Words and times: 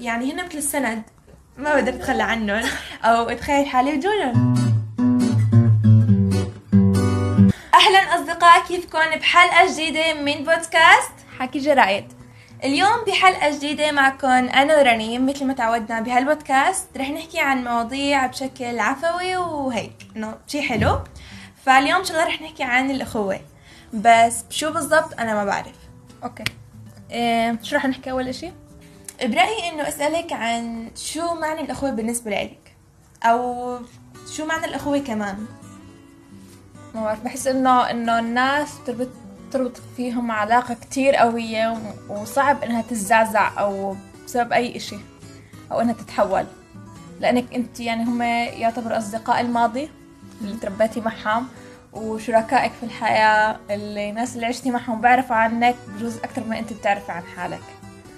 يعني 0.00 0.32
هن 0.32 0.44
مثل 0.44 0.58
السند 0.58 1.02
ما 1.58 1.74
بقدر 1.74 1.94
أتخلى 1.94 2.22
عنهم. 2.22 2.62
أو 3.04 3.28
اتخيل 3.28 3.66
حالي 3.66 3.96
بدونهم 3.96 4.54
أهلا 7.74 7.98
أصدقاء 7.98 8.66
كيفكم 8.66 8.98
بحلقه 8.98 9.72
جديده 9.72 10.14
من 10.14 10.34
بودكاست 10.34 11.12
حكي 11.38 11.58
جرايد. 11.58 12.12
اليوم 12.64 13.04
بحلقة 13.06 13.56
جديدة 13.56 13.92
معكم 13.92 14.28
أنا 14.28 14.78
ورنيم 14.78 15.26
مثل 15.26 15.44
ما 15.44 15.52
تعودنا 15.52 16.00
بهالبودكاست 16.00 16.88
رح 16.96 17.10
نحكي 17.10 17.40
عن 17.40 17.64
مواضيع 17.64 18.26
بشكل 18.26 18.78
عفوي 18.78 19.36
وهيك 19.36 20.06
إنه 20.16 20.34
شي 20.46 20.62
حلو. 20.62 21.00
فاليوم 21.64 21.98
إن 21.98 22.04
شاء 22.04 22.16
الله 22.16 22.28
رح 22.28 22.42
نحكي 22.42 22.62
عن 22.62 22.90
الأخوة. 22.90 23.40
بس 23.92 24.44
شو 24.50 24.72
بالضبط 24.72 25.20
أنا 25.20 25.34
ما 25.34 25.44
بعرف. 25.44 25.76
أوكي. 26.24 26.44
إيه 27.10 27.58
شو 27.62 27.76
رح 27.76 27.86
نحكي 27.86 28.10
أول 28.10 28.28
إشي؟ 28.28 28.52
برأيي 29.22 29.68
إنه 29.68 29.88
أسألك 29.88 30.32
عن 30.32 30.90
شو 30.96 31.34
معنى 31.34 31.60
الأخوة 31.60 31.90
بالنسبة 31.90 32.30
لإلك 32.30 32.76
أو 33.22 33.78
شو 34.36 34.46
معنى 34.46 34.64
الأخوة 34.66 34.98
كمان؟ 34.98 35.46
ما 36.94 37.02
بعرف 37.02 37.24
بحس 37.24 37.46
إنه 37.46 37.90
إنه 37.90 38.18
الناس 38.18 38.68
تربط 38.86 39.08
تربط 39.52 39.76
فيهم 39.96 40.30
علاقة 40.30 40.74
كتير 40.74 41.14
قوية 41.14 41.78
وصعب 42.08 42.62
إنها 42.62 42.82
تتزعزع 42.82 43.60
أو 43.60 43.96
بسبب 44.24 44.52
أي 44.52 44.76
إشي 44.76 44.96
أو 45.72 45.80
إنها 45.80 45.92
تتحول. 45.94 46.46
لأنك 47.20 47.54
أنت 47.54 47.80
يعني 47.80 48.04
هم 48.04 48.22
يعتبروا 48.22 48.98
أصدقاء 48.98 49.40
الماضي 49.40 49.90
اللي 50.40 50.56
تربيتي 50.56 51.00
معهم 51.00 51.48
وشركائك 51.92 52.72
في 52.72 52.82
الحياة 52.86 53.58
اللي 53.70 54.10
الناس 54.10 54.34
اللي 54.34 54.46
عشتي 54.46 54.70
معهم 54.70 55.00
بيعرفوا 55.00 55.36
عنك 55.36 55.74
بجوز 55.88 56.16
أكثر 56.16 56.44
ما 56.44 56.58
أنت 56.58 56.72
بتعرفي 56.72 57.12
عن 57.12 57.22
حالك. 57.22 57.62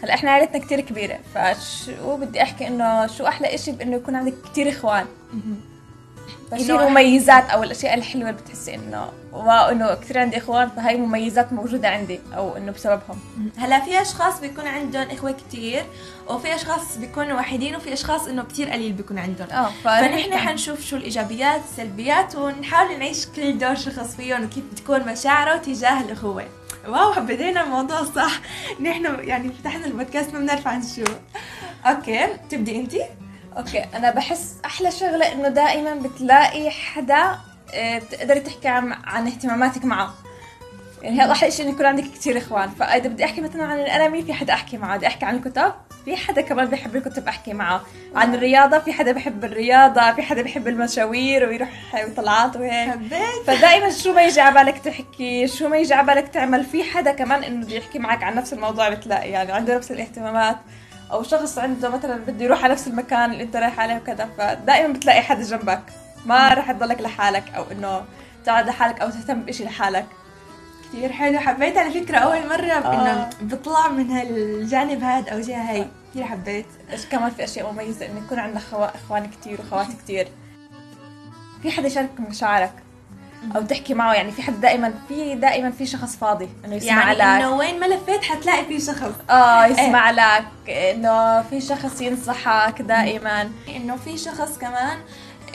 هلا 0.03 0.15
إحنا 0.15 0.31
عائلتنا 0.31 0.59
كتير 0.59 0.81
كبيرة 0.81 1.19
فشو 1.35 2.17
بدي 2.17 2.43
أحكي 2.43 2.69
إنه 2.69 3.07
شو 3.07 3.27
أحلى 3.27 3.55
إشي 3.55 3.73
بإنه 3.73 3.97
يكون 3.97 4.17
عندك 4.17 4.35
كتير 4.53 4.69
إخوان. 4.69 5.07
شو 6.67 6.81
المميزات 6.81 7.51
أو 7.51 7.63
الأشياء 7.63 7.95
الحلوة 7.95 8.31
اللي 8.31 8.41
بتحسي 8.43 8.75
إنه 8.75 9.09
واو 9.33 9.71
إنه 9.71 9.95
كثير 9.95 10.19
عندي 10.19 10.37
إخوان 10.37 10.69
فهي 10.69 10.97
مميزات 10.97 11.53
موجودة 11.53 11.89
عندي 11.89 12.21
أو 12.37 12.57
إنه 12.57 12.73
بسببهم. 12.73 13.19
هلا 13.57 13.81
في 13.81 14.03
أشخاص 14.03 14.41
بيكون 14.41 14.67
عندهم 14.67 15.11
إخوة 15.11 15.33
كتير 15.33 15.85
وفي 16.29 16.55
أشخاص 16.55 16.99
بيكونوا 16.99 17.39
وحيدين 17.39 17.77
وفي 17.77 17.93
أشخاص 17.93 18.27
إنه 18.27 18.43
كتير 18.43 18.71
قليل 18.71 18.93
بيكون 18.93 19.19
عندهم. 19.19 19.51
آه 19.51 19.71
فنحن 19.85 20.37
حنشوف 20.37 20.81
شو 20.81 20.97
الإيجابيات 20.97 21.61
السلبيات 21.71 22.37
ونحاول 22.37 22.99
نعيش 22.99 23.27
كل 23.27 23.59
دور 23.59 23.75
شخص 23.75 24.17
فيهم 24.17 24.45
وكيف 24.45 24.65
بتكون 24.73 25.01
مشاعره 25.01 25.57
تجاه 25.57 26.01
الإخوة. 26.01 26.45
Wow 26.87 27.21
بدينا 27.21 27.63
الموضوع 27.63 28.05
صح. 28.05 28.41
نحن 28.81 29.05
يعني 29.21 29.53
فتحنا 29.53 29.87
البودكاست 29.87 30.35
ما 30.35 30.41
بنعرف 30.41 30.67
عن 30.67 30.83
شو. 30.83 31.05
okay 31.87 32.27
تبدي 32.51 32.77
أنت؟ 32.77 32.95
okay 33.57 33.79
أنا 33.79 34.11
بحس 34.11 34.55
أحلى 34.65 34.91
شغلة 34.91 35.33
إنه 35.33 35.49
دائما 35.49 35.95
بتلاقي 35.95 36.71
حدا 36.71 37.39
آه، 37.75 37.99
بتقدري 37.99 38.41
تحكي 38.41 38.69
عن, 38.69 39.27
اهتماماتك 39.27 39.85
معه. 39.85 40.15
يعني 41.03 41.21
هذا 41.21 41.33
أحلى 41.33 41.51
شيء 41.51 41.65
إنه 41.65 41.75
يكون 41.75 41.87
عندك 41.87 42.05
كثير 42.29 42.43
إخوان. 42.43 42.69
فإذا 42.69 43.09
بدي 43.09 43.25
أحكي 43.25 43.41
مثلا 43.41 43.65
عن 43.65 43.81
الأنمي 43.81 44.23
في 44.23 44.33
حدا 44.33 44.53
أحكي 44.53 44.79
معه. 44.79 44.97
بدي 44.97 45.07
أحكي 45.07 45.25
عن 45.25 45.37
الكتب 45.37 45.73
في 46.05 46.17
حدا 46.17 46.41
كمان 46.41 46.67
بيحب 46.67 46.97
الكتب 46.97 47.29
أحكي 47.29 47.53
معه. 47.53 47.83
عن 48.15 48.35
الرياضة 48.35 48.79
في 48.79 48.93
حدا 48.93 49.13
بيحب 49.13 49.45
الرياضة 49.45 50.13
في 50.13 50.23
حدا 50.23 50.43
بيحب 50.43 50.69
المشاوير 50.69 51.49
ويروح 51.49 51.69
طلعات 52.17 52.57
وهيك. 52.57 52.91
حبيت. 52.91 53.47
فدائما 53.47 53.91
شو 53.91 54.13
ما 54.13 54.23
يجي 54.23 54.41
على 54.41 54.55
بالك 54.55 54.79
تحكي 54.79 55.49
شو 55.49 55.69
ما 55.69 55.77
يجي 55.77 55.95
على 55.95 56.07
بالك 56.07 56.29
تعمل. 56.29 56.65
في 56.65 56.85
حدا 56.85 57.13
كمان 57.13 57.45
إنه 57.45 57.67
بده 57.67 57.77
يحكي 57.77 57.99
معك 57.99 58.23
عن 58.23 58.35
نفس 58.35 58.53
الموضوع 58.53 58.89
بتلاقي. 58.89 59.31
يعني 59.31 59.53
عنده 59.53 59.77
نفس 59.77 59.93
الاهتمامات. 59.93 60.57
أو 61.13 61.23
شخص 61.23 61.59
عنده 61.59 61.89
مثلا 61.89 62.17
بده 62.17 62.45
يروح 62.45 62.65
على 62.65 62.73
نفس 62.73 62.87
المكان 62.87 63.33
اللي 63.33 63.43
أنت 63.43 63.57
رايح 63.57 63.81
عليه 63.81 63.97
وكذا. 63.97 64.29
فدائما 64.39 64.93
بتلاقي 64.93 65.23
حدا 65.23 65.43
جنبك. 65.43 65.83
ما 66.27 66.55
رح 66.55 66.73
تضلك 66.73 67.01
لحالك 67.01 67.45
أو 67.57 67.65
إنه 67.73 68.05
تقعد 68.45 68.69
لحالك 68.69 69.01
أو 69.01 69.11
تهتم 69.11 69.43
بشيء 69.43 69.67
لحالك. 69.67 70.07
كثير 70.89 71.13
حلو. 71.13 71.39
حبيت 71.39 71.77
على 71.77 71.91
فكرة 71.91 72.19
أول 72.19 72.49
مرة 72.49 72.73
آه. 72.73 72.95
إنه 73.03 73.31
بطلع 73.41 73.89
من 73.89 74.11
هالجانب 74.11 75.03
هذا 75.03 75.31
أو 75.33 75.41
جهة 75.41 75.71
هاي. 75.71 75.87
كثير 76.11 76.25
حبيت. 76.25 76.67
إيش 76.93 77.07
كمان 77.07 77.31
في 77.31 77.45
أشياء 77.45 77.73
مميزة 77.73 78.07
إنه 78.07 78.19
يكون 78.27 78.39
عندك 78.39 78.61
خوا... 78.61 78.87
إخوان 78.95 79.31
كتير 79.31 79.61
وخوات 79.61 79.87
كتير. 80.05 80.29
في 81.63 81.71
حدا 81.71 81.87
يشارك 81.87 82.11
مشاعرك؟ 82.31 82.73
أو 83.57 83.63
تحكي 83.63 83.95
معه. 83.95 84.15
يعني 84.15 84.33
في 84.33 84.43
حد 84.43 84.61
دائما 84.61 84.95
في 85.09 85.35
دائما 85.35 85.71
في 85.71 85.87
شخص 85.87 86.17
فاضي 86.17 86.49
إنه 86.65 86.75
يسمع 86.75 86.91
يعني 87.13 87.15
لك. 87.15 87.23
إنه 87.23 87.57
وين 87.57 87.81
ما 87.81 87.87
لفيت 87.87 88.25
حتلاقي 88.25 88.65
في 88.65 88.81
شخص. 88.81 89.13
آه 89.31 89.67
يسمع 89.67 90.11
لك. 90.11 90.45
إنه 90.71 91.43
في 91.43 91.61
شخص 91.61 92.01
ينصحك 92.01 92.83
دائما. 92.83 93.51
إنه 93.77 93.97
في 93.97 94.19
شخص 94.19 94.59
كمان 94.59 94.99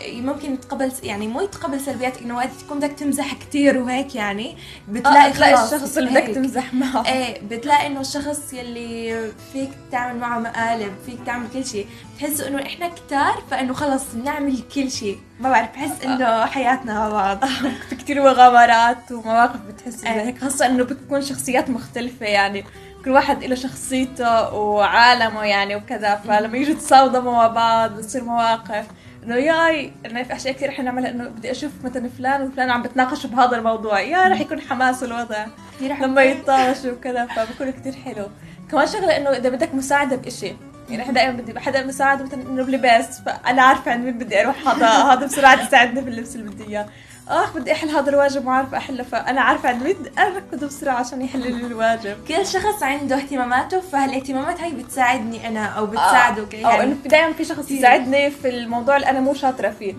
ممكن 0.07 0.53
يتقبل 0.53 0.91
يعني 1.03 1.27
مو 1.27 1.41
يتقبل 1.41 1.79
سلبيات 1.79 2.17
إنه 2.21 2.35
وقت 2.37 2.49
تكون 2.65 2.79
بدك 2.79 2.91
تمزح 2.91 3.33
كتير 3.33 3.77
وهيك 3.77 4.15
يعني 4.15 4.57
بتلاقي 4.89 5.31
تلاقي 5.31 5.55
خلاص 5.57 5.73
الشخص 5.73 5.97
اللي 5.97 6.09
بدك. 6.21 6.35
تمزح 6.35 6.73
معه. 6.73 7.05
إيه 7.07 7.41
بتلاقي 7.41 7.87
إنه 7.87 7.99
الشخص 8.01 8.53
يلي 8.53 9.31
فيك 9.53 9.69
تعمل 9.91 10.19
معه 10.19 10.39
مقالب 10.39 10.93
فيك 11.05 11.19
تعمل 11.25 11.47
كل 11.53 11.65
شيء 11.65 11.87
بتحسوا 12.15 12.47
إنه 12.47 12.61
إحنا 12.61 12.87
كتار 12.89 13.43
فإنه 13.51 13.73
خلص 13.73 14.03
بنعمل 14.13 14.59
كل 14.75 14.91
شيء. 14.91 15.17
ما 15.39 15.49
بعرف 15.49 15.69
بحس 15.73 16.05
إنه 16.05 16.45
حياتنا 16.45 16.93
مع 16.93 17.09
بعض. 17.09 17.45
في 17.89 17.95
كتير 18.03 18.21
مغامرات 18.23 19.11
ومواقف 19.11 19.59
بتحس 19.69 20.03
إيه. 20.03 20.21
هيك. 20.21 20.39
خاصة 20.41 20.65
إنه 20.65 20.83
بتكون 20.83 21.21
شخصيات 21.21 21.69
مختلفة 21.69 22.25
يعني 22.25 22.63
كل 23.05 23.11
واحد 23.11 23.43
له 23.43 23.55
شخصيته 23.55 24.53
وعالمه 24.53 25.43
يعني 25.43 25.75
وكذا 25.75 26.15
فلما 26.15 26.57
يجوا 26.57 26.75
تصادموا 26.75 27.31
مع 27.33 27.47
بعض 27.47 27.91
بتصير 27.91 28.23
مواقف. 28.23 28.85
إنه 29.25 29.35
ياي 29.35 29.91
إنه 30.05 30.23
في 30.23 30.35
أشياء 30.35 30.53
كثير 30.53 30.69
رح 30.69 30.79
نعملها 30.79 31.09
إنه 31.09 31.27
بدي 31.27 31.51
أشوف 31.51 31.71
مثلا 31.83 32.09
فلان 32.17 32.41
وفلان 32.41 32.69
عم 32.69 32.81
بتناقشوا 32.81 33.29
بهذا 33.29 33.57
الموضوع. 33.57 33.99
يا 33.99 34.27
رح 34.27 34.41
يكون 34.41 34.61
حماس 34.61 35.03
الوضع 35.03 35.45
كثير 35.75 35.93
لما 35.95 36.23
يتناقشوا 36.23 36.91
وكذا 36.91 37.25
فبكون 37.25 37.71
كتير 37.71 37.93
حلو. 37.93 38.27
كمان 38.71 38.87
شغلة 38.87 39.17
إنه 39.17 39.29
إذا 39.29 39.49
بدك 39.49 39.75
مساعدة 39.75 40.15
بشيء 40.15 40.55
يعني 40.89 41.03
إحنا 41.03 41.13
دائما 41.13 41.31
بدي 41.41 41.59
حدا 41.59 41.85
مساعدة 41.85 42.25
مثلا 42.25 42.41
إنه 42.41 42.63
بلبس 42.63 43.19
فأنا 43.25 43.61
عارفة 43.61 43.91
عن 43.91 44.05
مين 44.05 44.17
بدي 44.17 44.41
أروح 44.41 44.67
هذا 44.67 44.87
هذا 44.87 45.25
بسرعة 45.25 45.67
يساعدني 45.67 46.01
في 46.01 46.09
اللبس 46.09 46.35
اللي 46.35 46.51
بدي 46.51 46.63
إياه. 46.67 46.85
اخ 47.29 47.53
بدي 47.57 47.71
أحل 47.71 47.89
هذا 47.89 48.09
الواجب 48.09 48.45
ما 48.45 48.51
عارفة 48.53 48.77
أحله 48.77 49.03
فأنا 49.03 49.41
عارفة 49.41 49.69
عن 49.69 49.83
مين 49.83 49.95
اركض 50.19 50.63
بسرعة 50.65 50.93
عشان 50.95 51.21
يحل 51.21 51.39
لي 51.39 51.47
الواجب. 51.67 52.17
كل 52.27 52.45
شخص 52.47 52.83
عنده 52.83 53.15
اهتماماته 53.15 53.81
فهالاهتمامات 53.91 54.61
هاي 54.61 54.71
بتساعدني 54.71 55.47
أنا 55.47 55.65
أو 55.65 55.85
بتساعده 55.85 56.47
أو 56.65 56.81
إنه 56.81 56.95
في 57.03 57.09
دائما 57.09 57.33
في 57.33 57.45
شخص 57.45 57.59
كتير. 57.65 57.77
يساعدني 57.77 58.31
في 58.31 58.49
الموضوع 58.49 58.95
اللي 58.95 59.09
أنا 59.09 59.19
مو 59.19 59.33
شاطرة 59.33 59.69
فيه. 59.79 59.93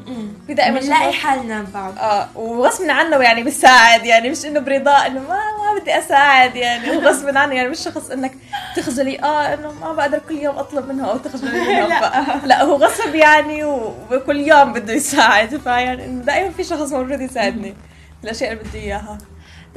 في 0.47 0.55
دائما 0.55 0.81
بنلاقي 0.81 1.13
حالنا 1.13 1.63
ببعض 1.63 1.99
آه 1.99 2.29
وغصب 2.35 2.91
عنه 2.91 3.17
يعني 3.17 3.43
بيساعد 3.43 4.05
يعني 4.07 4.31
مش 4.31 4.45
إنه 4.45 4.61
برضاه 4.61 5.07
إنه 5.07 5.21
ما 5.21 5.29
ما 5.75 5.81
بدي 5.81 5.99
أساعد 5.99 6.57
يعني 6.57 6.91
غصب 6.91 7.37
عنه 7.37 7.55
يعني 7.55 7.69
مش 7.69 7.79
شخص 7.81 8.11
إنك 8.11 8.33
تخجلي 8.77 9.21
آه 9.23 9.55
إنه 9.55 9.73
ما 9.73 9.93
بقدر 9.93 10.19
كل 10.29 10.35
يوم 10.35 10.57
أطلب 10.59 10.89
منه 10.89 11.11
أو 11.11 11.17
تخجلي 11.19 11.51
منه 11.61 11.87
لا. 11.89 12.47
لا 12.47 12.63
هو 12.63 12.77
غصب 12.77 13.15
يعني 13.15 13.65
وكل 13.65 14.37
يوم 14.37 14.73
بده 14.73 14.93
يساعد 14.93 15.57
فيعني 15.57 16.05
إنه 16.05 16.25
دائما 16.25 16.51
في 16.51 16.65
شخص 16.65 16.93
موجود 16.93 17.21
يساعدني. 17.21 17.75
الأشياء 18.25 18.53
اللي 18.53 18.65
بدي 18.65 18.79
إياها. 18.79 19.19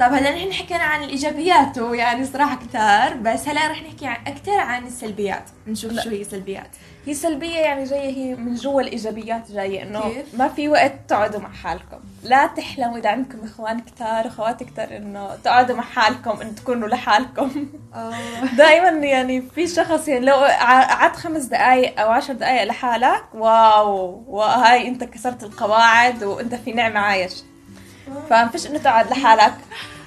طب 0.00 0.12
هلا 0.12 0.30
نحن 0.30 0.52
حكينا 0.52 0.82
عن 0.82 1.02
الإيجابيات 1.02 1.78
ويعني 1.78 2.24
صراحة 2.24 2.56
كثار 2.56 3.14
بس 3.14 3.48
هلا 3.48 3.70
رح 3.70 3.82
نحكي 3.82 4.30
أكثر 4.30 4.58
عن 4.58 4.86
السلبيات 4.86 5.44
نشوف 5.66 5.92
لا. 5.92 6.02
شو 6.02 6.10
هي 6.10 6.20
السلبيات. 6.20 6.70
هي 7.06 7.14
سلبية 7.14 7.56
يعني 7.56 7.84
جاية 7.84 8.16
هي 8.16 8.34
من 8.34 8.54
جوا 8.54 8.80
الإيجابيات 8.80 9.52
جاية 9.52 9.82
إنه؟ 9.82 10.12
ما 10.38 10.48
في 10.48 10.68
وقت 10.68 10.92
تقعدوا 11.08 11.40
مع 11.40 11.52
حالكم. 11.52 11.98
لا 12.22 12.46
تحلموا 12.46 12.98
إذا 12.98 13.08
عندكم 13.08 13.38
إخوان 13.44 13.80
كتار 13.80 14.26
أخوات 14.26 14.62
كتار 14.62 14.96
إنه 14.96 15.36
تقعدوا 15.44 15.76
مع 15.76 15.82
حالكم 15.82 16.40
إنه 16.40 16.50
تكونوا 16.50 16.88
لحالكم. 16.88 17.66
دائما 18.58 18.88
يعني 18.88 19.42
في 19.54 19.66
شخص 19.66 20.08
يعني 20.08 20.26
لو 20.26 20.34
قعدت 20.34 21.16
خمس 21.16 21.44
دقائق 21.44 22.00
أو 22.00 22.10
عشر 22.10 22.32
دقائق 22.32 22.64
لحالك 22.64 23.24
واو 23.34 24.24
وهاي 24.26 24.88
أنت 24.88 25.04
كسرت 25.04 25.42
القواعد 25.42 26.24
وأنت 26.24 26.54
في 26.54 26.72
نعمة 26.72 27.00
عايش. 27.00 27.32
فما 28.30 28.48
فيش 28.48 28.66
إنه 28.66 28.78
تقعد 28.78 29.10
لحالك. 29.10 29.54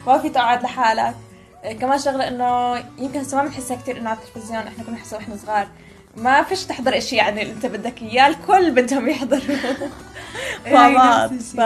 ما 0.08 0.18
في 0.18 0.30
تقعد 0.30 0.64
لحالك. 0.64 1.16
إيه، 1.64 1.80
كمان 1.80 2.00
شغلة 2.00 2.28
إنه 2.28 2.78
يمكن 2.98 3.20
هسه 3.20 3.38
ما 3.38 3.44
بنحسها 3.44 3.78
كتير 3.78 3.98
إنه 3.98 4.10
على 4.10 4.20
التلفزيون. 4.20 4.60
إحنا 4.68 4.84
كنا 4.84 4.96
نحسها 4.96 5.18
وإحنا 5.20 5.36
صغار. 5.38 5.68
ما 6.18 6.44
فيش 6.44 6.64
تحضر 6.66 6.98
إشي 6.98 7.16
يعني 7.16 7.42
اللي 7.42 7.54
أنت 7.54 7.66
بدك 7.66 8.02
إياه. 8.02 8.28
الكل 8.28 8.72
بدهم 8.72 9.10
يحضروا. 9.10 9.42
مع 10.68 10.90
بعض 10.98 11.34
نفس 11.34 11.52
ف. 11.52 11.58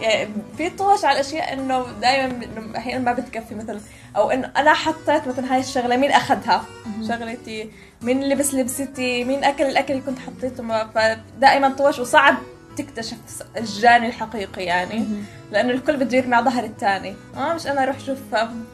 يعني 0.00 0.28
في 0.56 0.70
طوش 0.70 1.04
على 1.04 1.20
الأشياء 1.20 1.52
إنه 1.52 1.86
دائما 2.00 2.44
إنه 2.44 2.78
أحيانا 2.78 3.04
ما 3.04 3.12
بتكفي 3.12 3.54
مثلا. 3.54 3.80
أو 4.16 4.30
إنه 4.30 4.50
أنا 4.56 4.72
حطيت 4.74 5.28
مثلا 5.28 5.54
هاي 5.54 5.60
الشغلة 5.60 5.96
مين 5.96 6.10
أخذها؟ 6.10 6.64
شغلتي. 7.08 7.70
مين 8.02 8.24
لبس 8.28 8.54
لبستي؟ 8.54 9.24
مين 9.24 9.44
أكل 9.44 9.64
الأكل 9.64 9.92
اللي 9.94 10.04
كنت 10.06 10.18
حطيته؟ 10.18 10.62
ما- 10.62 10.90
فدائما 10.94 11.68
طوش 11.68 11.98
وصعب. 11.98 12.34
تكتشف 12.76 13.16
الجاني 13.56 14.06
الحقيقي 14.06 14.64
يعني. 14.64 15.04
لأنه 15.52 15.70
الكل 15.70 15.96
بده 15.96 16.16
يرمي 16.16 16.34
على 16.36 16.44
ظهر 16.44 16.64
الثاني 16.64 17.14
آه 17.36 17.54
مش 17.54 17.66
أنا 17.66 17.82
أروح 17.82 17.96
أشوف 17.96 18.18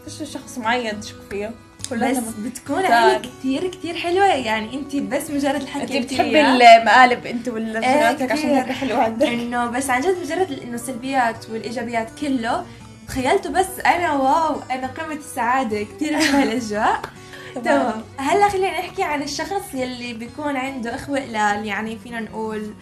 فيش 0.04 0.30
شخص 0.30 0.58
معين 0.58 1.00
تشك 1.00 1.16
فيه. 1.30 1.50
بس 1.92 2.16
بتكون 2.18 2.86
عيلة 2.86 3.18
كثير 3.18 3.66
كثير 3.70 3.94
حلوة. 3.94 4.24
يعني 4.26 4.74
انت 4.74 4.96
بس 4.96 5.30
مجرد 5.30 5.62
الحكي 5.62 5.98
انت 5.98 6.06
بتحبي 6.12 6.40
المقالب 6.40 7.26
أنت 7.26 7.48
والشغلات 7.48 8.20
إيه 8.20 8.32
عشان 8.32 8.48
هيك 8.50 8.72
حلو 8.72 8.96
عندك. 9.00 9.26
إنه 9.26 9.66
بس 9.66 9.90
عن 9.90 10.00
جد 10.00 10.16
مجرد 10.24 10.58
إنه 10.62 10.74
السلبيات 10.74 11.50
والإيجابيات 11.50 12.08
كله 12.20 12.64
تخيلته 13.08 13.50
بس 13.50 13.66
أنا 13.86 14.12
واو 14.12 14.60
أنا 14.70 14.86
قمة 14.86 15.14
السعادة. 15.14 15.82
كثير 15.82 16.18
بحب 16.18 16.34
هالاجواء 16.34 17.00
تمام. 17.54 18.02
هلا 18.18 18.48
خلينا 18.48 18.80
نحكي 18.80 19.02
عن 19.02 19.22
الشخص 19.22 19.74
يلي 19.74 20.12
بيكون 20.12 20.56
عنده 20.56 20.94
أخوة 20.94 21.20
قلال 21.20 21.66
يعني 21.66 21.98
فينا 21.98 22.20
نقول 22.20 22.74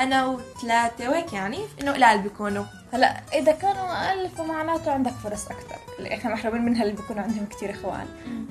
أنا 0.00 0.26
وثلاثة 0.26 1.10
وهيك 1.10 1.32
يعني؟ 1.32 1.58
إنه 1.82 1.92
قلال 1.92 2.18
بيكونوا. 2.18 2.64
هلا 2.92 3.20
إذا 3.34 3.52
كانوا 3.52 4.08
أقل 4.08 4.28
فمعناته 4.28 4.92
عندك 4.92 5.12
فرص 5.12 5.46
أكثر 5.46 5.76
اللي 5.98 6.14
إحنا 6.14 6.32
محرومين 6.34 6.64
منها 6.64 6.82
اللي 6.82 6.94
بيكونوا 6.94 7.22
عندهم 7.22 7.46
كثير 7.46 7.70
إخوان. 7.70 8.06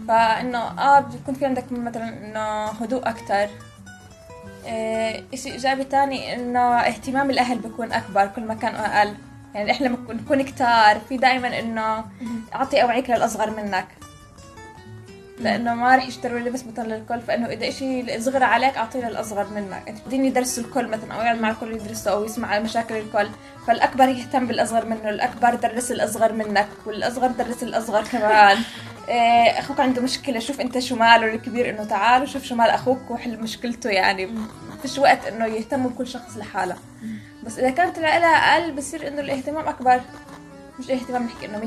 فإنه 0.07 0.57
آه 0.59 1.00
بيكون 1.00 1.33
في 1.35 1.45
عندك 1.45 1.71
مثلا 1.71 2.09
إنه 2.09 2.65
هدوء 2.65 3.09
أكثر 3.09 3.50
إيه 4.65 5.23
شيء 5.35 5.51
إيجابي 5.51 5.83
ثاني 5.83 6.35
إنه 6.35 6.59
اهتمام 6.79 7.29
الأهل 7.29 7.59
بيكون 7.59 7.91
أكبر 7.91 8.27
كل 8.27 8.41
ما 8.41 8.53
كانوا 8.53 8.79
أقل. 8.79 9.13
يعني 9.56 9.71
إحنا 9.71 9.88
لما 9.88 10.13
نكون 10.13 10.41
كتار 10.41 11.00
في 11.09 11.17
دائما 11.17 11.59
إنه 11.59 12.06
أعطي 12.56 12.81
أوعيك 12.83 13.09
للأصغر 13.09 13.50
منك. 13.50 13.88
لأنه 15.39 15.74
ما 15.74 15.95
رح 15.95 16.07
يشتروا 16.07 16.39
لبس 16.39 16.65
مثلا 16.65 16.95
للكل 16.95 17.21
فإنه 17.21 17.47
إذا 17.47 17.69
شيء 17.69 18.21
صغر 18.21 18.44
عليك 18.44 18.77
أعطيه 18.77 19.07
للأصغر 19.07 19.47
منك. 19.56 19.83
انت 19.88 19.97
بدين 20.07 20.25
يدرسوا 20.25 20.63
الكل 20.63 20.88
مثلا 20.88 21.13
أو 21.13 21.21
يقعد 21.21 21.41
مع 21.41 21.50
الكل 21.50 21.71
يدرسوا 21.71 22.12
أو 22.12 22.25
يسمع 22.25 22.59
مشاكل 22.59 22.95
الكل 22.95 23.30
فالأكبر 23.68 24.09
يهتم 24.09 24.47
بالأصغر 24.47 24.86
منه 24.86 25.09
الأكبر 25.09 25.56
درس 25.56 25.91
الأصغر 25.91 26.33
منك 26.33 26.68
والأصغر 26.86 27.27
درس 27.27 27.63
الأصغر 27.63 28.03
كمان. 28.03 28.57
إيه، 29.09 29.59
أخوك 29.59 29.80
عنده 29.80 30.01
مشكلة 30.01 30.39
شوف 30.39 30.62
أنت 30.62 30.80
شو 30.80 30.95
ماله 30.95 31.33
الكبير 31.33 31.69
إنه 31.69 31.83
تعال 31.83 32.24
وشوف 32.24 32.44
شو 32.44 32.56
مال 32.56 32.69
أخوك 32.69 33.12
وحل 33.12 33.39
مشكلته 33.39 33.89
يعني. 33.89 34.30
فيش 34.81 34.97
وقت 34.97 35.25
إنه 35.25 35.45
يهتموا 35.45 35.89
بكل 35.89 36.07
شخص 36.07 36.38
لحاله. 36.38 36.75
بس 37.44 37.59
إذا 37.59 37.69
كانت 37.69 37.97
العائلة 37.97 38.27
أقل 38.27 38.71
بصير 38.71 39.07
إنه 39.07 39.21
الاهتمام 39.21 39.68
أكبر. 39.68 40.01
مش 40.79 40.91
اهتمام 40.91 41.23
نحكي 41.23 41.45
إنه 41.45 41.59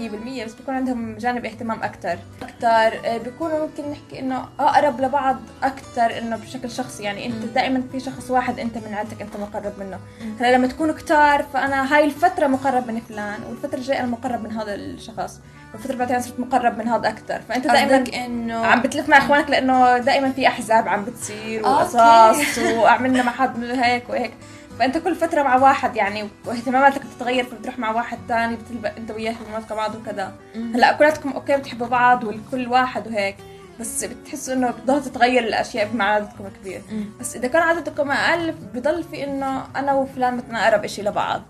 100% 0.43 0.44
بس 0.44 0.55
بيكون 0.55 0.75
عندهم 0.75 1.17
جانب 1.17 1.44
اهتمام 1.44 1.82
أكثر 1.82 2.19
أكثر 2.43 3.00
آه، 3.06 3.19
بيكونوا 3.19 3.67
ممكن 3.67 3.91
نحكي 3.91 4.19
إنه 4.19 4.49
أقرب 4.61 5.00
لبعض 5.00 5.37
أكثر 5.62 6.19
إنه 6.19 6.37
بشكل 6.37 6.70
شخصي. 6.70 7.03
يعني 7.03 7.26
أنت 7.26 7.44
دائما 7.44 7.82
في 7.93 8.00
شخص 8.00 8.31
واحد 8.31 8.59
أنت 8.59 8.79
من 8.79 8.94
عيلتك 8.94 9.23
أنت 9.23 9.37
مقرب 9.37 9.73
منه. 9.79 9.99
هلا 10.41 10.56
لما 10.56 10.67
تكونوا 10.67 10.94
كتار 10.94 11.43
فأنا 11.43 11.94
هاي 11.97 12.05
الفترة 12.05 12.47
مقرب 12.47 12.91
من 12.91 13.00
فلان 13.00 13.38
والفترة 13.49 13.79
الجاية 13.79 14.00
أنا 14.00 14.06
مقرب 14.06 14.44
من 14.44 14.53
هذا 14.53 14.75
الشخص. 14.75 15.41
والفترة 15.75 15.97
بعدين 15.97 16.20
صرت 16.20 16.41
مقرب 16.41 16.79
من 16.79 16.88
هذا 16.88 17.08
أكثر 17.08 17.41
فأنت 17.49 17.67
دائما 17.67 18.05
إنه 18.26 18.67
عم 18.67 18.82
بتلف 18.82 19.08
مع 19.08 19.19
إخوانك 19.19 19.50
لأنه 19.50 19.99
دائما 19.99 20.32
في 20.32 20.47
أحزاب 20.47 20.88
عم 20.88 21.05
بتصير 21.05 21.62
وقصص 21.62 22.58
وعملنا 22.58 23.23
مع 23.23 23.32
حد 23.32 23.65
هيك 23.65 24.11
وهيك. 24.11 24.32
فأنت 24.79 24.99
كل 24.99 25.15
فترة 25.15 25.43
مع 25.43 25.57
واحد 25.57 25.97
يعني 25.97 26.29
واهتماماتك 26.47 27.03
بتتغير 27.07 27.45
فبتروح 27.45 27.79
مع 27.79 27.91
واحد 27.91 28.19
ثاني 28.29 28.57
بتلبق 28.57 28.97
أنت 28.97 29.11
وياه 29.11 29.31
اهتماماتك 29.31 29.73
بعض 29.73 29.95
وكذا. 29.95 30.35
هلأ 30.55 30.93
كلاتكم 30.93 31.31
أوكي 31.33 31.57
بتحبوا 31.57 31.87
بعض 31.87 32.25
والكل 32.25 32.69
واحد 32.69 33.07
وهيك 33.09 33.37
بس 33.81 34.05
بتحسوا 34.05 34.55
إنه 34.55 34.71
بتضل 34.71 35.03
تتغير 35.05 35.45
الأشياء 35.45 35.89
بما 35.93 36.05
عددكم 36.05 36.49
كبير 36.61 36.83
بس 37.21 37.37
إذا 37.37 37.49
كان 37.49 37.63
عددكم 37.63 38.11
أقل 38.11 38.53
بضل 38.53 39.05
في 39.05 39.25
إنه 39.25 39.65
أنا 39.77 39.93
وفلان 39.95 40.37
مثلا 40.37 40.69
اقرب 40.69 40.85
إشي 40.85 41.03
لبعض. 41.03 41.43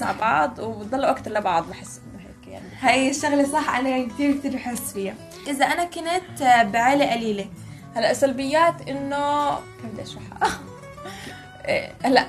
مع 0.00 0.12
بعض 0.20 0.58
وبضلوا 0.58 1.10
أكثر 1.10 1.30
لبعض 1.30 1.68
بحس 1.70 2.00
إنه 2.06 2.22
هيك 2.22 2.48
يعني. 2.52 2.66
هاي 2.80 3.10
الشغلة 3.10 3.44
صح 3.52 3.76
أنا 3.76 4.06
كثير 4.08 4.32
كثير 4.36 4.52
بحس 4.52 4.92
فيها. 4.92 5.14
إذا 5.46 5.64
أنا 5.64 5.84
كنت 5.84 6.42
بعائله 6.72 7.12
قليلة 7.12 7.46
هلأ 7.96 8.12
سلبيات 8.14 8.88
إنه 8.88 9.50
بدي 9.84 10.02
أشرحها؟ 10.02 10.50
هلا 12.04 12.26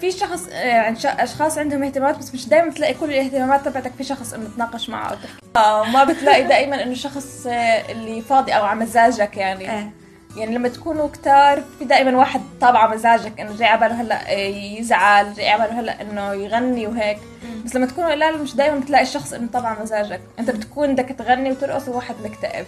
في 0.00 0.10
شخص 0.10 0.48
يعني 0.48 0.96
أشخاص 1.04 1.58
عندهم 1.58 1.82
اهتمامات 1.82 2.18
بس 2.18 2.34
مش 2.34 2.48
دائما 2.48 2.70
تلاقي 2.70 2.94
كل 2.94 3.10
الاهتمامات 3.10 3.64
تبعتك 3.64 3.92
في 3.98 4.04
شخص 4.04 4.32
إنه 4.34 4.48
تناقش 4.56 4.88
معه 4.90 5.06
أو 5.08 5.14
تحكي. 5.14 5.42
آه 5.56 5.84
ما 5.84 6.04
بتلاقي 6.04 6.42
دائما 6.42 6.82
إنه 6.82 6.94
شخص 6.94 7.46
آه، 7.46 7.92
اللي 7.92 8.22
فاضي 8.22 8.52
أو 8.52 8.64
على 8.64 8.80
مزاجك 8.80 9.36
يعني. 9.36 9.70
إيه. 9.72 9.90
يعني 10.36 10.54
لما 10.54 10.68
تكونوا 10.68 11.08
كتار 11.08 11.62
في 11.78 11.84
دائما 11.84 12.18
واحد 12.18 12.40
طابع 12.60 12.94
مزاجك 12.94 13.40
إنه 13.40 13.56
جاي 13.56 13.68
عباله 13.68 14.00
هلا 14.00 14.30
يزعل 14.78 15.34
جاي 15.34 15.48
عباله 15.48 15.80
هلا 15.80 16.00
إنه 16.02 16.32
يغني 16.32 16.86
وهيك. 16.86 17.18
بس 17.64 17.76
لما 17.76 17.86
تكونوا 17.86 18.10
قلال 18.10 18.42
مش 18.42 18.56
دائما 18.56 18.78
بتلاقي 18.78 19.02
الشخص 19.02 19.32
إنه 19.32 19.48
طابع 19.52 19.82
مزاجك. 19.82 20.20
أنت 20.38 20.50
بتكون 20.50 20.92
بدك 20.92 21.08
تغني 21.18 21.50
وترقص 21.50 21.88
وواحد 21.88 22.14
مكتئب 22.24 22.66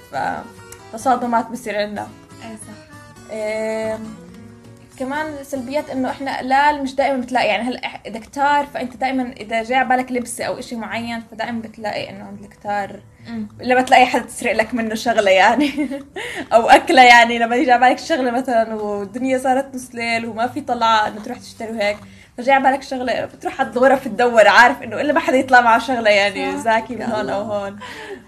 فتصادمات 0.93 1.51
بصير 1.51 1.79
عندنا. 1.79 2.09
إيه 2.43 2.57
صح. 2.57 3.31
إيه 3.33 3.99
كمان 4.99 5.45
سلبيات 5.45 5.91
إنه 5.91 6.11
إحنا 6.11 6.39
قلال 6.39 6.83
مش 6.83 6.95
دائما 6.95 7.17
بتلاقي 7.17 7.47
يعني 7.49 7.63
هلا 7.63 7.81
إذا 8.07 8.19
كتار 8.19 8.67
فأنت 8.67 8.97
دائما 8.97 9.33
إذا 9.41 9.63
جاء 9.63 9.85
بالك 9.85 10.13
لبسه 10.13 10.45
أو 10.45 10.61
شيء 10.61 10.79
معين 10.79 11.23
فدائما 11.31 11.61
بتلاقي 11.61 12.11
إنه 12.11 12.25
عند 12.25 12.41
الكتار 12.41 13.01
لما 13.61 13.83
تلاقي 13.83 14.07
حدا 14.07 14.23
تسرق 14.23 14.53
لك 14.53 14.75
منه 14.75 14.95
شغلة 14.95 15.31
يعني. 15.31 15.89
أو 16.55 16.71
أكلة 16.71 17.03
يعني 17.03 17.39
لما 17.39 17.57
يجي 17.57 17.73
على 17.73 17.89
بالك 17.89 17.99
شغلة 17.99 18.31
مثلا 18.31 18.75
والدنيا 18.75 19.39
صارت 19.39 19.75
نص 19.75 19.95
ليل 19.95 20.27
وما 20.27 20.47
في 20.47 20.61
طلعة 20.61 21.09
إنه 21.09 21.23
تروح 21.23 21.39
تشتري 21.39 21.73
وهيك. 21.73 21.97
على 22.39 22.63
بالك 22.63 22.83
شغلة 22.83 23.25
بتروح 23.25 23.61
على 23.61 23.71
الغرف 23.71 24.05
تدور 24.05 24.49
عارف 24.49 24.83
إنه 24.83 25.01
إلا 25.01 25.13
ما 25.13 25.21
حدا 25.21 25.37
يطلع 25.37 25.61
معه 25.61 25.79
شغلة 25.79 26.11
يعني 26.11 26.59
زاكي 26.59 26.95
من 26.95 27.03
هون 27.03 27.31
أو 27.31 27.43
هون. 27.43 27.79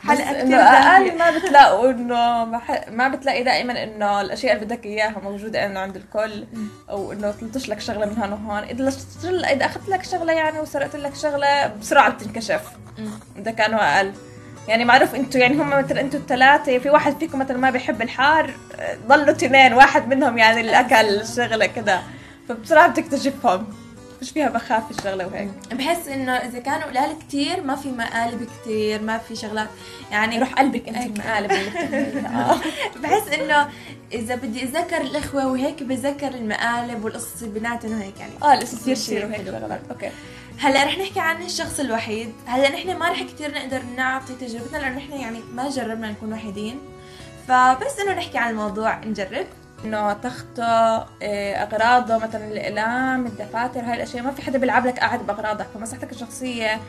حلقة 0.02 0.40
إنه 0.40 0.56
أقل 0.56 1.18
ما 1.18 1.38
بتلاقوا 1.38 1.90
إنه 1.90 2.44
ما 2.90 3.08
بتلاقي 3.08 3.42
دائما 3.42 3.82
إنه 3.82 4.20
الأشياء 4.20 4.54
اللي 4.54 4.64
بدك 4.64 4.86
إياها 4.86 5.20
موجودة 5.22 5.66
إنه 5.66 5.80
عند 5.80 5.96
الكل 5.96 6.44
أو 6.90 7.12
إنه 7.12 7.30
تلطش 7.30 7.68
لك 7.68 7.80
شغلة 7.80 8.06
من 8.06 8.18
هون 8.18 8.32
وهون 8.32 8.62
إذا 8.62 8.92
إذا 9.52 9.66
أخذت 9.66 9.88
لك 9.88 10.04
شغلة 10.04 10.32
يعني 10.32 10.60
وسرقت 10.60 10.96
لك 10.96 11.14
شغلة 11.14 11.66
بسرعة 11.66 12.10
بتنكشف. 12.10 12.62
إذا 13.38 13.50
كانوا 13.50 13.96
أقل. 13.96 14.12
يعني 14.68 14.84
معروف 14.84 15.14
أنتوا 15.14 15.40
يعني 15.40 15.56
هم 15.56 15.68
مثلا 15.68 16.00
أنتوا 16.00 16.20
الثلاثه 16.20 16.78
في 16.78 16.90
واحد 16.90 17.18
فيكم 17.18 17.38
مثلا 17.38 17.56
ما 17.56 17.70
بيحب 17.70 18.02
الحار 18.02 18.50
ضلوا 19.06 19.30
اثنين 19.30 19.72
واحد 19.72 20.08
منهم 20.08 20.38
يعني 20.38 20.60
اللي 20.60 20.80
أكل. 20.80 20.94
الشغله 20.94 21.66
كذا 21.66 22.02
فبسرعة 22.48 22.88
بتكتشفهم. 22.88 23.83
مش 24.22 24.30
فيها 24.30 24.48
بخاف 24.48 24.90
الشغلة 24.90 25.26
وهيك؟ 25.26 25.50
بحس 25.72 26.08
إنه 26.08 26.32
إذا 26.32 26.58
كانوا 26.58 26.84
قلال 26.84 27.18
كتير 27.18 27.62
ما 27.62 27.76
في 27.76 27.88
مقالب 27.88 28.48
كتير 28.62 29.02
ما 29.02 29.18
في 29.18 29.36
شغلات. 29.36 29.68
يعني 30.10 30.38
روح 30.38 30.54
قلبك 30.54 30.88
أنت 30.88 30.96
المقالب 30.96 31.52
اللي 31.52 32.20
آه. 32.28 32.60
بحس 33.02 33.28
إنه 33.28 33.68
إذا 34.12 34.34
بدي 34.34 34.64
أتذكر 34.64 35.00
الإخوة 35.00 35.46
وهيك 35.46 35.82
بتذكر 35.82 36.28
المقالب 36.34 37.04
والقصص 37.04 37.42
بيناتهم 37.42 37.98
وهيك 37.98 38.20
يعني. 38.20 38.32
آه 38.42 38.54
القصص 38.54 38.88
يصير 38.88 39.26
وهيك 39.26 39.46
شغلات 39.46 39.80
أوكي. 39.90 40.10
هلأ 40.58 40.84
رح 40.84 40.98
نحكي 40.98 41.20
عن 41.20 41.42
الشخص 41.42 41.80
الوحيد. 41.80 42.32
هلأ 42.46 42.68
نحن 42.70 42.96
ما 42.96 43.08
رح 43.08 43.22
كثير 43.22 43.54
نقدر 43.54 43.82
نعطي 43.96 44.34
تجربتنا 44.34 44.78
لأنه 44.78 44.96
نحن 44.96 45.12
يعني 45.12 45.38
ما 45.54 45.70
جربنا 45.70 46.10
نكون 46.10 46.32
وحيدين. 46.32 46.78
فبس 47.48 47.98
إنه 48.00 48.14
نحكي 48.14 48.38
عن 48.38 48.50
الموضوع 48.50 48.98
نجرب. 49.04 49.46
إنه 49.84 50.12
تخته 50.12 50.96
إيه، 51.22 51.62
أغراضه 51.62 52.18
مثلا 52.18 52.44
الإقلام 52.44 53.26
الدفاتر 53.26 53.80
هاي 53.80 53.94
الأشياء. 53.94 54.24
ما 54.24 54.30
في 54.30 54.42
حدا 54.42 54.58
بيلعب 54.58 54.86
لك 54.86 54.98
قاعد 54.98 55.26
بأغراضك. 55.26 55.66
فمساحتك 55.74 56.12
الشخصية 56.12 56.80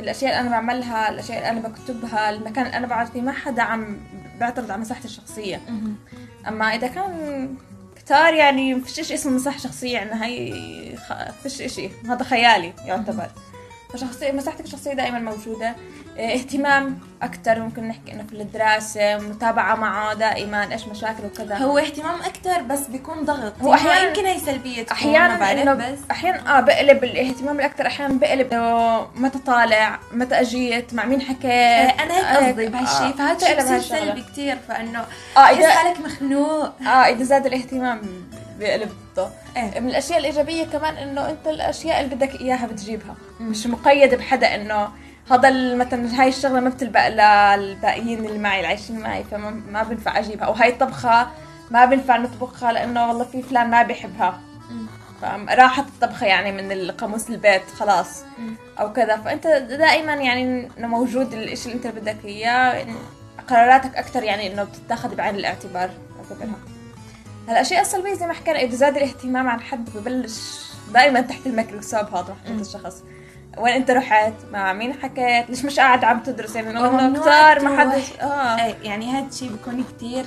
الأشياء 0.00 0.30
اللي 0.30 0.40
أنا 0.40 0.50
بعملها 0.50 1.08
الأشياء 1.08 1.38
اللي 1.38 1.50
أنا 1.50 1.68
بكتبها 1.68 2.30
المكان 2.30 2.66
اللي 2.66 2.76
أنا 2.76 2.86
بقعد 2.86 3.06
فيه 3.06 3.20
ما 3.20 3.32
حدا 3.32 3.62
عم 3.62 3.96
بيعترض 4.38 4.70
على 4.70 4.80
مساحتي 4.80 5.04
الشخصية. 5.04 5.60
أما 6.48 6.74
إذا 6.74 6.86
كان 6.86 7.48
كتار 7.96 8.34
يعني 8.34 8.80
فيش 8.80 9.12
اسمه 9.12 9.32
مساحة 9.32 9.58
شخصية. 9.58 9.92
يعني 9.92 10.24
هي 10.24 10.54
فيش 11.42 11.74
شيء 11.74 11.90
هذا 12.08 12.24
خيالي 12.24 12.72
يعتبر. 12.86 13.30
فشخصية 13.94 14.32
مساحتك 14.32 14.64
الشخصية 14.64 14.92
دائما 14.92 15.18
موجودة. 15.18 15.74
إيه، 16.16 16.34
اهتمام 16.34 16.98
أكثر 17.22 17.60
ممكن 17.60 17.88
نحكي 17.88 18.12
إنه 18.12 18.22
في 18.22 18.32
الدراسة 18.32 19.18
متابعة 19.18 19.74
معه 19.74 20.14
دائما 20.14 20.72
إيش 20.72 20.86
مشاكل 20.86 21.24
وكذا. 21.24 21.56
هو 21.56 21.78
اهتمام 21.78 22.20
أكثر 22.20 22.62
بس 22.62 22.80
بيكون 22.80 23.24
ضغط. 23.24 23.52
هو 23.62 23.74
أحيانا 23.74 24.08
يمكن 24.08 24.26
هي 24.26 24.38
سلبية 24.38 24.86
أحيانا 24.92 25.52
إنه 25.52 25.74
بس. 25.74 25.98
أحيانا 26.10 26.58
آه 26.58 26.60
بقلب 26.60 27.04
الاهتمام 27.04 27.60
الأكثر 27.60 27.86
أحيانا 27.86 28.18
بقلب 28.18 28.54
متى 29.16 29.38
طالع 29.38 29.98
متى 30.12 30.40
أجيت 30.40 30.94
مع 30.94 31.04
مين 31.04 31.20
حكيت. 31.20 31.44
إيه 31.44 32.02
أنا 32.02 32.14
هيك 32.14 32.24
آه، 32.24 32.48
قصدي 32.48 32.66
بهالشيء 32.66 33.06
آه 33.06 33.34
فهذا 33.36 33.78
بصير 33.78 33.80
سلبي 33.80 34.22
كثير 34.22 34.58
فإنه 34.68 35.04
آه 35.36 35.40
إذا 35.40 35.70
حالك 35.70 36.00
مخنوق. 36.00 36.70
آه 36.82 36.88
إذا 36.88 37.24
زاد 37.24 37.46
الاهتمام. 37.46 38.00
بقلب 38.58 38.90
ضده 39.16 39.28
إيه؟ 39.56 39.80
من 39.80 39.88
الأشياء 39.88 40.18
الإيجابية 40.18 40.64
كمان 40.64 40.96
إنه 40.96 41.30
أنت 41.30 41.46
الأشياء 41.46 42.00
اللي 42.00 42.14
بدك 42.14 42.40
إياها 42.40 42.66
بتجيبها. 42.66 43.14
مم. 43.40 43.48
مش 43.50 43.66
مقيد 43.66 44.14
بحدا 44.14 44.54
إنه 44.54 44.88
هذا 45.30 45.74
مثلا 45.74 46.20
هاي 46.20 46.28
الشغلة 46.28 46.60
ما 46.60 46.68
بتلبق 46.70 47.08
للباقيين 47.08 48.24
اللي 48.24 48.38
معي 48.38 48.56
اللي 48.56 48.68
عايشين 48.68 49.00
معي 49.00 49.24
فما 49.24 49.50
ما 49.50 49.82
بنفع 49.82 50.18
أجيبها. 50.18 50.46
أو 50.46 50.52
هاي 50.52 50.68
الطبخة 50.68 51.28
ما 51.70 51.84
بنفع 51.84 52.16
نطبخها 52.16 52.72
لأنه 52.72 53.08
والله 53.08 53.24
في 53.24 53.42
فلان 53.42 53.70
ما 53.70 53.82
بيحبها. 53.82 54.40
راحت 55.48 55.84
الطبخة 55.88 56.26
يعني 56.26 56.52
من 56.52 56.72
القاموس 56.72 57.30
البيت 57.30 57.70
خلاص. 57.78 58.22
أو 58.80 58.92
كذا. 58.92 59.16
فأنت 59.16 59.46
دائما 59.70 60.14
يعني 60.14 60.68
إنه 60.78 60.86
موجود 60.86 61.32
الإشي 61.32 61.64
اللي 61.72 61.76
أنت 61.76 61.86
بدك 61.86 62.24
إياه. 62.24 62.86
قراراتك 63.48 63.96
أكثر 63.96 64.22
يعني 64.22 64.52
إنه 64.52 64.64
بتتاخذ 64.64 65.14
بعين 65.14 65.34
الاعتبار. 65.34 65.90
اعتبرها 66.18 66.58
الاشياء 67.48 67.80
السلبيه 67.80 68.14
زي 68.14 68.26
ما 68.26 68.32
حكينا 68.32 68.58
إذا 68.58 68.76
زاد 68.76 68.96
الاهتمام 68.96 69.48
عن 69.48 69.60
حد 69.60 69.90
ببلش 69.94 70.64
دائما 70.92 71.20
تحت 71.20 71.46
الميكروسكوب 71.46 72.14
هذا 72.14 72.36
حتى 72.44 72.60
الشخص. 72.60 73.02
وين 73.58 73.72
أنت 73.72 73.90
رحت؟ 73.90 74.32
مع 74.52 74.72
مين 74.72 74.92
حكيت؟ 74.92 75.50
ليش 75.50 75.64
مش 75.64 75.80
قاعد 75.80 76.04
عم 76.04 76.20
تدرس؟ 76.20 76.56
يعني 76.56 76.70
إنه 76.70 77.20
كثار 77.20 77.64
ما 77.64 77.80
حد 77.80 78.02
آه. 78.20 78.64
إيه 78.64 78.74
يعني 78.82 79.10
هذا 79.10 79.28
الشيء 79.28 79.50
بيكون 79.52 79.84
كثير 79.84 80.24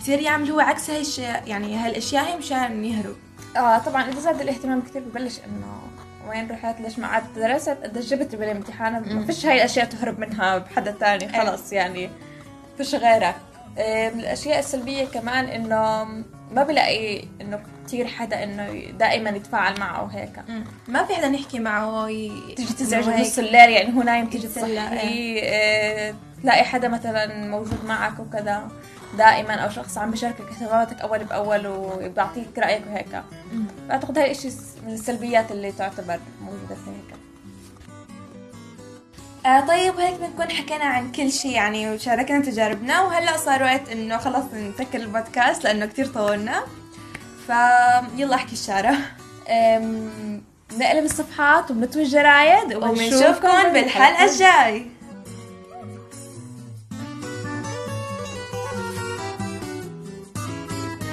كثير 0.00 0.20
يعملوا 0.20 0.62
عكس 0.62 0.90
هاي 0.90 1.04
يعني 1.46 1.76
هالأشياء 1.76 2.24
هي 2.24 2.36
مشان 2.36 2.84
يهرب. 2.84 3.16
آه 3.56 3.78
طبعا 3.78 4.08
إذا 4.08 4.20
زاد 4.20 4.40
الاهتمام 4.40 4.80
كثير 4.80 5.02
ببلش 5.02 5.38
إنه 5.46 5.80
وين 6.28 6.50
رحت؟ 6.50 6.80
ليش 6.80 6.98
ما 6.98 7.08
قعدت 7.08 7.38
درست؟ 7.38 7.76
قديش 7.82 8.10
جبت 8.10 8.34
بالامتحان 8.34 9.16
ما 9.16 9.26
فيش 9.26 9.46
هاي 9.46 9.56
الأشياء 9.56 9.86
تهرب 9.86 10.18
منها 10.18 10.58
بحدا 10.58 10.90
تاني 10.90 11.24
إيه. 11.24 11.40
خلص 11.40 11.72
يعني. 11.72 12.10
فيش 12.76 12.94
غيرك 12.94 13.36
إيه، 13.78 14.10
من 14.10 14.20
الأشياء 14.20 14.58
السلبية 14.58 15.04
كمان 15.04 15.44
إنه 15.44 16.06
ما 16.52 16.62
بلاقي 16.62 17.24
إنه 17.40 17.60
كثير 17.86 18.06
حدا 18.06 18.44
إنه 18.44 18.90
دائما 18.98 19.30
يتفاعل 19.30 19.80
معه 19.80 20.04
وهيك 20.04 20.40
ما 20.88 21.04
في 21.04 21.14
حدا 21.14 21.26
يحكي 21.26 21.58
معه 21.58 22.06
تيجي 22.56 22.74
تزعجه 22.78 23.16
بنص 23.16 23.38
الليل 23.38 23.70
يعني 23.70 23.96
هو 23.96 24.02
نايم 24.02 24.26
تيجي 24.26 24.48
تصحيه 24.48 25.00
إيه. 25.00 26.14
تلاقي 26.42 26.64
حدا 26.64 26.88
مثلا 26.88 27.46
موجود 27.46 27.84
معك 27.84 28.20
وكذا 28.20 28.68
دائما 29.18 29.54
أو 29.54 29.70
شخص 29.70 29.98
عم 29.98 30.10
بشاركك 30.10 30.40
اهتماماتك 30.40 31.00
أول 31.00 31.24
بأول 31.24 31.66
وبيعطيك 31.66 32.58
رأيك 32.58 32.82
وهيك. 32.90 33.22
بعتقد 33.88 34.18
هاي 34.18 34.30
الشيء 34.30 34.52
من 34.86 34.92
السلبيات 34.92 35.52
اللي 35.52 35.72
تعتبر 35.72 36.18
موجودة 36.40 36.74
في 36.74 36.90
هيك. 36.90 37.05
آه 39.46 39.60
طيب 39.60 40.00
هيك 40.00 40.14
بنكون 40.20 40.50
حكينا 40.50 40.84
عن 40.84 41.12
كل 41.12 41.32
شيء 41.32 41.50
يعني 41.50 41.90
وشاركنا 41.90 42.42
تجاربنا 42.42 43.00
وهلأ 43.00 43.36
صار 43.36 43.62
وقت 43.62 43.88
إنه 43.88 44.18
خلص 44.18 44.44
نسكر 44.54 44.98
البودكاست 44.98 45.64
لأنه 45.64 45.86
كتير 45.86 46.06
طولنا. 46.06 46.62
فيلا 47.46 48.34
أحكي 48.34 48.52
الشارع. 48.52 48.94
نقلب 50.78 51.04
الصفحات 51.04 51.70
وبنطوي 51.70 52.02
الجرايد 52.02 52.74
وبنشوفكم 52.74 53.72
بالحلقة. 53.72 54.24
الجاي. 54.24 54.86